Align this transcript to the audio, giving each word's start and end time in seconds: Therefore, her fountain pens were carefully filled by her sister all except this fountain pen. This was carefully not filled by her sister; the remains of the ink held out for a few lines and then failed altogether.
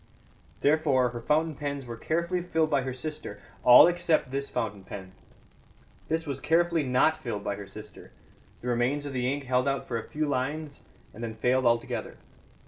Therefore, 0.61 1.09
her 1.09 1.21
fountain 1.21 1.53
pens 1.53 1.85
were 1.85 1.95
carefully 1.95 2.41
filled 2.41 2.71
by 2.71 2.81
her 2.81 2.91
sister 2.91 3.39
all 3.63 3.85
except 3.85 4.31
this 4.31 4.49
fountain 4.49 4.83
pen. 4.83 5.11
This 6.07 6.25
was 6.25 6.39
carefully 6.39 6.81
not 6.81 7.21
filled 7.21 7.43
by 7.43 7.53
her 7.57 7.67
sister; 7.67 8.11
the 8.61 8.67
remains 8.67 9.05
of 9.05 9.13
the 9.13 9.31
ink 9.31 9.43
held 9.43 9.67
out 9.67 9.87
for 9.87 9.99
a 9.99 10.09
few 10.09 10.25
lines 10.27 10.81
and 11.13 11.23
then 11.23 11.35
failed 11.35 11.67
altogether. 11.67 12.17